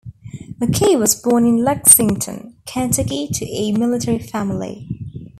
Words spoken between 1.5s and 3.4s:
Lexington, Kentucky